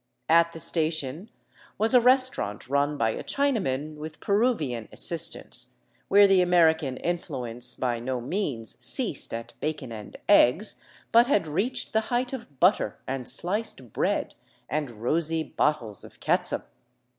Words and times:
At 0.29 0.51
the 0.51 0.59
station 0.59 1.29
was 1.77 1.93
a 1.93 2.01
restaurant 2.01 2.67
run 2.67 2.97
by 2.97 3.11
a 3.11 3.23
Chinaman 3.23 3.97
with 3.97 4.19
Peruvian 4.19 4.89
assistance, 4.91 5.73
where 6.07 6.25
the 6.27 6.41
American 6.41 6.97
influence 6.97 7.75
by 7.75 7.99
no 7.99 8.19
means 8.19 8.83
ceased 8.83 9.31
at 9.31 9.53
bacon 9.59 9.91
and 9.91 10.17
eggs, 10.27 10.81
but 11.11 11.27
had 11.27 11.45
reached 11.45 11.93
the 11.93 12.01
height 12.09 12.33
of 12.33 12.59
butter 12.59 12.97
and 13.07 13.29
sliced 13.29 13.93
bread, 13.93 14.33
and 14.67 15.03
rosy 15.03 15.43
bottles 15.43 16.03
of 16.03 16.19
catsup 16.19 16.71